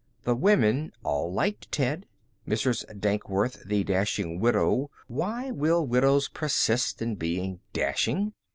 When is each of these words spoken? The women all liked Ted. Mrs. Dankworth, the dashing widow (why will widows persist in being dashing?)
The 0.23 0.33
women 0.35 0.93
all 1.03 1.31
liked 1.31 1.71
Ted. 1.71 2.07
Mrs. 2.47 2.85
Dankworth, 2.99 3.63
the 3.67 3.83
dashing 3.83 4.39
widow 4.39 4.89
(why 5.05 5.51
will 5.51 5.85
widows 5.85 6.27
persist 6.27 7.03
in 7.03 7.13
being 7.13 7.59
dashing?) 7.71 8.33